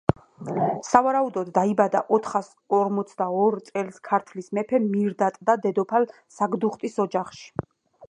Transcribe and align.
სავარაუდოდ, 0.85 1.51
დაიბადა 1.57 2.01
ოთხას 2.17 2.49
ორმოცდაორ 2.79 3.59
წელს 3.69 4.03
ქართლის 4.11 4.51
მეფე 4.61 4.83
მირდატ 4.89 5.41
და 5.51 5.61
დედოფალ 5.69 6.13
საგდუხტის 6.41 7.03
ოჯახში 7.09 7.67